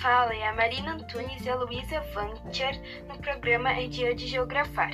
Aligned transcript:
fala 0.00 0.34
é 0.34 0.48
a 0.48 0.54
Marina 0.54 0.94
Antunes 0.94 1.44
e 1.44 1.50
a 1.50 1.56
Luísa 1.56 2.00
Vancher 2.14 2.80
no 3.06 3.18
programa 3.18 3.70
É 3.70 3.86
Dia 3.86 4.14
de 4.14 4.26
Geografar. 4.26 4.92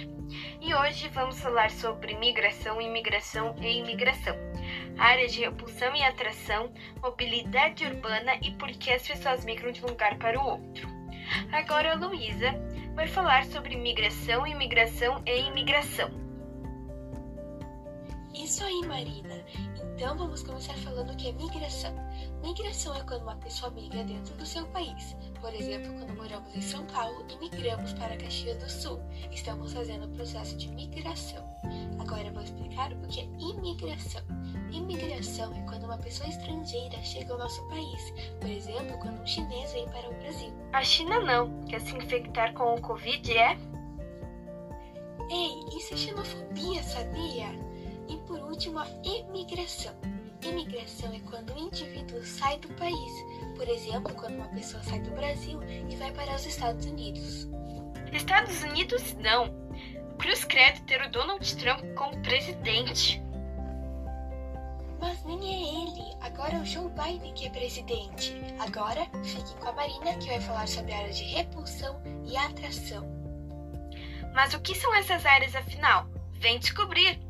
E 0.61 0.75
hoje 0.75 1.09
vamos 1.11 1.38
falar 1.38 1.71
sobre 1.71 2.16
migração, 2.16 2.80
imigração 2.80 3.54
e 3.61 3.79
imigração, 3.79 4.34
área 4.98 5.29
de 5.29 5.42
repulsão 5.42 5.95
e 5.95 6.02
atração, 6.02 6.73
mobilidade 7.00 7.87
urbana 7.87 8.34
e 8.42 8.50
por 8.56 8.69
que 8.70 8.91
as 8.91 9.06
pessoas 9.06 9.45
migram 9.45 9.70
de 9.70 9.84
um 9.84 9.88
lugar 9.88 10.19
para 10.19 10.41
o 10.41 10.45
outro. 10.45 10.88
Agora 11.52 11.93
a 11.93 11.95
Luísa 11.95 12.52
vai 12.95 13.07
falar 13.07 13.45
sobre 13.45 13.77
migração, 13.77 14.45
imigração 14.45 15.23
e 15.25 15.38
imigração. 15.38 16.11
Isso 18.34 18.64
aí, 18.64 18.80
Marina. 18.86 19.45
Então 19.96 20.14
vamos 20.14 20.42
começar 20.42 20.74
falando 20.74 21.10
o 21.10 21.16
que 21.16 21.30
é 21.30 21.32
migração. 21.32 21.91
Migração 22.42 22.95
é 22.95 23.00
quando 23.00 23.23
uma 23.23 23.37
pessoa 23.37 23.70
migra 23.70 24.04
dentro 24.04 24.37
do 24.37 24.45
seu 24.45 24.66
país. 24.66 25.16
Por 25.41 25.54
exemplo, 25.54 25.91
quando 25.95 26.14
moramos 26.14 26.54
em 26.54 26.60
São 26.60 26.84
Paulo 26.88 27.24
e 27.30 27.38
migramos 27.38 27.95
para 27.95 28.14
Caxias 28.18 28.59
do 28.59 28.70
Sul. 28.70 29.01
Estamos 29.32 29.73
fazendo 29.73 30.04
o 30.04 30.10
processo 30.10 30.54
de 30.59 30.68
migração. 30.68 31.42
Agora 31.98 32.30
vou 32.30 32.42
explicar 32.42 32.92
o 32.92 33.09
que 33.09 33.20
é 33.20 33.24
imigração. 33.38 34.20
Imigração 34.70 35.54
é 35.54 35.62
quando 35.62 35.84
uma 35.84 35.96
pessoa 35.96 36.28
estrangeira 36.28 37.02
chega 37.02 37.32
ao 37.32 37.38
nosso 37.38 37.66
país. 37.68 38.12
Por 38.38 38.51
exemplo, 38.51 38.98
quando 38.98 39.23
um 39.23 39.26
chinês 39.26 39.73
vem 39.73 39.88
para 39.88 40.10
o 40.10 40.15
Brasil. 40.18 40.52
A 40.74 40.84
China 40.84 41.20
não 41.20 41.65
quer 41.65 41.80
se 41.80 41.96
infectar 41.96 42.52
com 42.52 42.74
o 42.74 42.80
Covid, 42.82 43.32
é? 43.32 43.56
Ei, 45.30 45.78
isso 45.78 45.95
é 45.95 45.96
xenofobia, 45.96 46.82
sabia? 46.82 47.76
E 48.09 48.16
por 48.27 48.38
último, 48.41 48.78
a 48.78 48.87
imigração. 49.05 49.95
Imigração 50.42 51.12
é 51.12 51.20
quando 51.20 51.55
o 51.55 51.59
indivíduo 51.59 52.23
sai 52.23 52.59
do 52.59 52.69
país. 52.74 53.12
Por 53.57 53.68
exemplo, 53.68 54.15
quando 54.15 54.37
uma 54.37 54.49
pessoa 54.49 54.82
sai 54.82 55.01
do 55.01 55.10
Brasil 55.10 55.60
e 55.88 55.96
vai 55.96 56.12
para 56.12 56.34
os 56.34 56.46
Estados 56.46 56.87
Unidos. 56.87 57.49
Estados 58.12 58.62
Unidos 58.62 59.15
não. 59.15 59.52
Cruz 60.18 60.45
credo 60.45 60.80
ter 60.87 61.02
o 61.02 61.10
Donald 61.10 61.57
Trump 61.57 61.80
como 61.95 62.21
presidente. 62.23 63.23
Mas 65.00 65.22
nem 65.25 65.38
é 65.38 65.82
ele. 65.82 66.16
Agora 66.21 66.56
é 66.56 66.60
o 66.60 66.65
Joe 66.65 66.91
Biden 66.91 67.34
que 67.34 67.47
é 67.47 67.50
presidente. 67.50 68.34
Agora, 68.59 69.06
fiquem 69.25 69.56
com 69.59 69.69
a 69.69 69.72
Marina 69.72 70.15
que 70.15 70.28
vai 70.28 70.41
falar 70.41 70.69
sobre 70.69 70.93
a 70.93 70.99
área 70.99 71.12
de 71.12 71.25
repulsão 71.25 72.00
e 72.25 72.37
atração. 72.37 73.04
Mas 74.34 74.54
o 74.54 74.60
que 74.60 74.75
são 74.75 74.94
essas 74.94 75.25
áreas 75.27 75.54
afinal? 75.54 76.06
Vem 76.34 76.59
descobrir! 76.59 77.25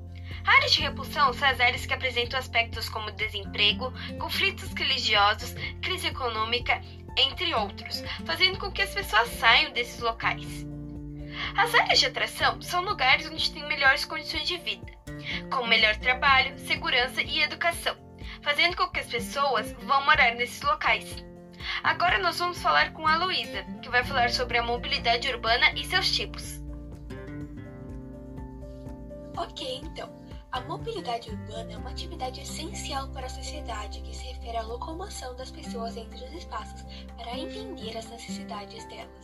Áreas 0.46 0.72
de 0.72 0.80
repulsão 0.80 1.32
são 1.32 1.48
as 1.48 1.60
áreas 1.60 1.84
que 1.84 1.92
apresentam 1.92 2.38
aspectos 2.38 2.88
como 2.88 3.10
desemprego, 3.10 3.92
conflitos 4.18 4.72
religiosos, 4.72 5.54
crise 5.82 6.06
econômica, 6.06 6.80
entre 7.16 7.52
outros, 7.54 8.02
fazendo 8.24 8.58
com 8.58 8.70
que 8.70 8.82
as 8.82 8.94
pessoas 8.94 9.28
saiam 9.30 9.72
desses 9.72 10.00
locais. 10.00 10.64
As 11.56 11.74
áreas 11.74 11.98
de 11.98 12.06
atração 12.06 12.62
são 12.62 12.82
lugares 12.82 13.28
onde 13.28 13.50
tem 13.50 13.66
melhores 13.66 14.04
condições 14.04 14.46
de 14.46 14.56
vida, 14.58 14.86
com 15.50 15.66
melhor 15.66 15.96
trabalho, 15.96 16.58
segurança 16.60 17.20
e 17.20 17.42
educação, 17.42 17.96
fazendo 18.40 18.76
com 18.76 18.88
que 18.88 19.00
as 19.00 19.06
pessoas 19.06 19.72
vão 19.82 20.04
morar 20.04 20.34
nesses 20.34 20.62
locais. 20.62 21.24
Agora 21.82 22.18
nós 22.18 22.38
vamos 22.38 22.62
falar 22.62 22.92
com 22.92 23.06
a 23.06 23.16
Luísa, 23.16 23.64
que 23.82 23.88
vai 23.88 24.04
falar 24.04 24.30
sobre 24.30 24.58
a 24.58 24.62
mobilidade 24.62 25.28
urbana 25.28 25.72
e 25.74 25.84
seus 25.84 26.10
tipos. 26.14 26.62
Ok, 29.36 29.80
então. 29.82 30.25
A 30.56 30.60
mobilidade 30.62 31.28
urbana 31.28 31.74
é 31.74 31.76
uma 31.76 31.90
atividade 31.90 32.40
essencial 32.40 33.06
para 33.08 33.26
a 33.26 33.28
sociedade 33.28 34.00
que 34.00 34.16
se 34.16 34.24
refere 34.24 34.56
à 34.56 34.62
locomoção 34.62 35.36
das 35.36 35.50
pessoas 35.50 35.98
entre 35.98 36.24
os 36.24 36.32
espaços 36.32 36.82
para 37.14 37.38
entender 37.38 37.94
as 37.94 38.08
necessidades 38.08 38.82
delas. 38.86 39.22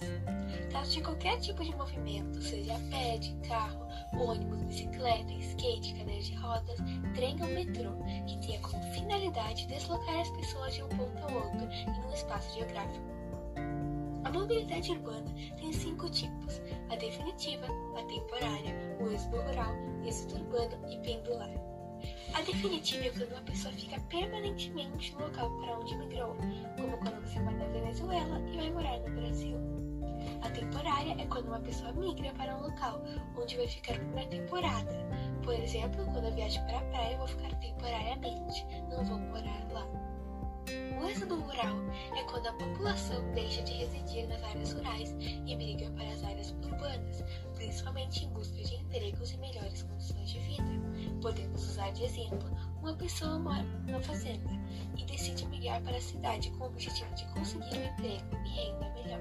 Trata 0.68 0.88
de 0.88 1.00
qualquer 1.00 1.40
tipo 1.40 1.64
de 1.64 1.74
movimento, 1.74 2.38
seja 2.42 2.74
a 2.74 2.78
pé, 2.90 3.16
de 3.16 3.32
carro, 3.48 3.80
ônibus, 4.12 4.60
bicicleta, 4.64 5.32
skate, 5.32 5.94
cadeira 5.94 6.22
de 6.22 6.34
rodas, 6.34 6.78
trem 7.14 7.40
ou 7.40 7.48
metrô, 7.48 7.92
que 8.26 8.38
tenha 8.46 8.60
como 8.60 8.82
finalidade 8.92 9.66
deslocar 9.68 10.20
as 10.20 10.30
pessoas 10.32 10.74
de 10.74 10.82
um 10.82 10.88
ponto 10.90 11.16
ao 11.22 11.32
outro 11.32 11.66
em 11.72 12.06
um 12.08 12.12
espaço 12.12 12.54
geográfico. 12.54 13.06
Mobilidade 14.32 14.92
urbana 14.92 15.30
tem 15.60 15.72
cinco 15.72 16.08
tipos: 16.08 16.60
a 16.90 16.96
definitiva, 16.96 17.66
a 17.96 18.02
temporária, 18.04 18.74
o 18.98 19.12
êxodo 19.12 19.42
rural, 19.42 19.74
êxodo 20.06 20.36
urbano 20.36 20.90
e 20.90 20.96
pendular. 20.98 21.50
A 22.34 22.40
definitiva 22.40 23.04
é 23.04 23.10
quando 23.10 23.30
uma 23.30 23.42
pessoa 23.42 23.74
fica 23.74 24.00
permanentemente 24.08 25.12
no 25.12 25.26
local 25.26 25.50
para 25.60 25.78
onde 25.78 25.96
migrou, 25.96 26.34
como 26.76 26.98
quando 26.98 27.20
você 27.20 27.38
vai 27.40 27.54
na 27.54 27.66
Venezuela 27.66 28.40
e 28.50 28.56
vai 28.56 28.70
morar 28.70 28.98
no 29.00 29.14
Brasil. 29.20 29.56
A 30.42 30.50
temporária 30.50 31.14
é 31.20 31.26
quando 31.26 31.48
uma 31.48 31.60
pessoa 31.60 31.92
migra 31.92 32.32
para 32.32 32.56
um 32.56 32.62
local 32.62 33.02
onde 33.36 33.56
vai 33.56 33.68
ficar 33.68 33.98
por 33.98 34.14
uma 34.14 34.26
temporada. 34.26 34.92
Por 35.44 35.54
exemplo, 35.54 36.04
quando 36.06 36.24
eu 36.24 36.34
viajo 36.34 36.60
para 36.66 36.78
a 36.78 36.84
praia, 36.84 37.12
eu 37.12 37.18
vou 37.18 37.28
ficar 37.28 37.54
temporariamente, 37.56 38.66
não 38.88 39.04
vou 39.04 39.18
morar 39.18 39.61
é 41.66 42.22
quando 42.24 42.46
a 42.46 42.52
população 42.52 43.32
deixa 43.32 43.62
de 43.62 43.72
residir 43.72 44.26
nas 44.28 44.42
áreas 44.42 44.72
rurais 44.72 45.16
e 45.20 45.56
migra 45.56 45.90
para 45.92 46.08
as 46.10 46.24
áreas 46.24 46.50
urbanas, 46.62 47.24
principalmente 47.54 48.24
em 48.24 48.28
busca 48.30 48.62
de 48.62 48.74
empregos 48.74 49.32
e 49.32 49.38
melhores 49.38 49.82
condições 49.82 50.30
de 50.30 50.38
vida. 50.40 50.82
Podemos 51.20 51.62
usar 51.68 51.90
de 51.92 52.04
exemplo 52.04 52.50
uma 52.80 52.94
pessoa 52.94 53.38
mora 53.38 53.62
numa 53.86 54.00
fazenda 54.00 54.50
e 54.96 55.04
decide 55.04 55.46
migrar 55.46 55.80
para 55.82 55.96
a 55.96 56.00
cidade 56.00 56.50
com 56.52 56.64
o 56.64 56.66
objetivo 56.68 57.14
de 57.14 57.24
conseguir 57.26 57.78
um 57.78 57.84
emprego 57.84 58.36
e 58.44 58.48
renda 58.48 58.92
melhor. 58.94 59.20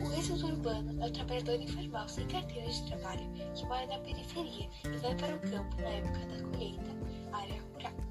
O 0.00 0.18
êxodo 0.18 0.46
urbano 0.46 1.02
é 1.02 1.06
o 1.06 1.12
trabalhador 1.12 1.60
informal 1.60 2.08
sem 2.08 2.26
carteira 2.26 2.70
de 2.70 2.86
trabalho 2.86 3.30
que 3.54 3.66
mora 3.66 3.86
na 3.86 3.98
periferia 3.98 4.68
e 4.84 4.96
vai 4.96 5.14
para 5.16 5.36
o 5.36 5.40
campo 5.40 5.76
na 5.76 5.88
época 5.88 6.18
da 6.26 6.42
colheita, 6.42 6.90
área 7.32 7.62
rural. 7.62 8.09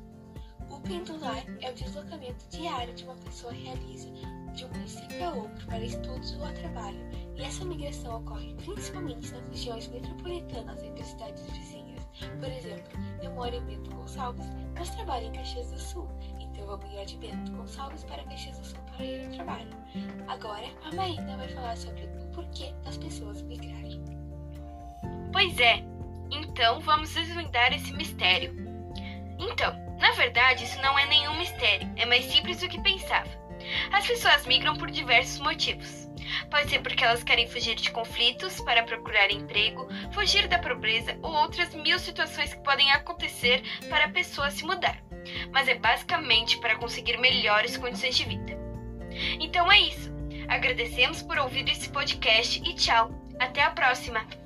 O 0.79 0.81
pendular 0.81 1.43
é 1.59 1.69
o 1.69 1.73
deslocamento 1.73 2.45
diário 2.49 2.93
de 2.93 3.03
uma 3.03 3.15
pessoa 3.15 3.51
realiza 3.51 4.09
de 4.55 4.63
um 4.63 4.69
município 4.69 5.27
a 5.27 5.33
outro 5.33 5.67
para 5.67 5.83
estudos 5.83 6.33
ou 6.37 6.45
a 6.45 6.53
trabalho, 6.53 6.97
e 7.35 7.41
essa 7.41 7.65
migração 7.65 8.17
ocorre 8.17 8.55
principalmente 8.55 9.29
nas 9.29 9.45
regiões 9.49 9.87
metropolitanas 9.89 10.81
entre 10.81 11.03
cidades 11.03 11.43
vizinhas. 11.51 12.07
Por 12.39 12.49
exemplo, 12.49 12.97
eu 13.21 13.29
moro 13.31 13.53
em 13.53 13.61
Bento 13.65 13.93
Gonçalves, 13.93 14.45
mas 14.73 14.89
trabalho 14.91 15.27
em 15.27 15.33
Caxias 15.33 15.69
do 15.69 15.79
Sul, 15.79 16.07
então 16.39 16.65
vou 16.65 16.77
migrar 16.77 17.05
de 17.05 17.17
Bento 17.17 17.51
Gonçalves 17.51 18.05
para 18.05 18.23
Caxias 18.23 18.57
do 18.57 18.65
Sul 18.65 18.79
para 18.95 19.05
ir 19.05 19.25
ao 19.25 19.31
trabalho. 19.33 19.69
Agora, 20.29 20.67
a 20.85 20.95
Marina 20.95 21.35
vai 21.35 21.49
falar 21.49 21.75
sobre 21.75 22.03
o 22.05 22.31
porquê 22.33 22.73
das 22.85 22.97
pessoas 22.97 23.41
migrarem. 23.41 24.01
Pois 25.33 25.59
é, 25.59 25.83
então 26.31 26.79
vamos 26.79 27.13
desvendar 27.13 27.73
esse 27.73 27.91
mistério. 27.91 28.55
Então, 29.37 29.88
na 29.99 30.11
verdade, 30.11 30.63
isso 30.63 30.81
não 30.81 30.97
é 30.97 31.05
nenhum 31.05 31.37
mistério, 31.37 31.91
é 31.95 32.05
mais 32.05 32.25
simples 32.25 32.59
do 32.59 32.69
que 32.69 32.81
pensava. 32.81 33.29
As 33.91 34.07
pessoas 34.07 34.45
migram 34.45 34.75
por 34.75 34.89
diversos 34.89 35.39
motivos. 35.39 36.09
Pode 36.49 36.69
ser 36.69 36.79
porque 36.79 37.03
elas 37.03 37.23
querem 37.23 37.47
fugir 37.47 37.75
de 37.75 37.91
conflitos 37.91 38.59
para 38.61 38.83
procurar 38.83 39.31
emprego, 39.31 39.87
fugir 40.11 40.47
da 40.47 40.59
pobreza 40.59 41.17
ou 41.21 41.31
outras 41.31 41.73
mil 41.73 41.97
situações 41.99 42.53
que 42.53 42.63
podem 42.63 42.91
acontecer 42.91 43.61
para 43.89 44.05
a 44.05 44.09
pessoa 44.09 44.51
se 44.51 44.65
mudar. 44.65 44.97
Mas 45.51 45.67
é 45.67 45.75
basicamente 45.75 46.57
para 46.59 46.77
conseguir 46.77 47.17
melhores 47.17 47.77
condições 47.77 48.15
de 48.15 48.25
vida. 48.25 48.57
Então 49.39 49.71
é 49.71 49.79
isso. 49.81 50.11
Agradecemos 50.47 51.21
por 51.21 51.37
ouvir 51.39 51.67
esse 51.69 51.89
podcast 51.89 52.61
e 52.67 52.73
tchau. 52.73 53.11
Até 53.39 53.61
a 53.61 53.71
próxima! 53.71 54.38